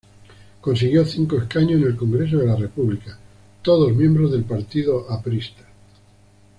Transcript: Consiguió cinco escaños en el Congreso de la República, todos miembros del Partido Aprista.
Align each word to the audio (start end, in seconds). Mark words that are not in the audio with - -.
Consiguió 0.61 1.05
cinco 1.05 1.37
escaños 1.37 1.79
en 1.79 1.83
el 1.89 1.95
Congreso 1.95 2.39
de 2.39 2.47
la 2.47 2.55
República, 2.55 3.19
todos 3.61 3.93
miembros 3.93 4.31
del 4.31 4.45
Partido 4.45 5.05
Aprista. 5.11 5.61